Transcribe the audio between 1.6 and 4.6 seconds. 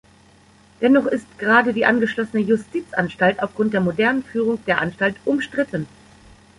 die angeschlossene Justizanstalt aufgrund der modernen Führung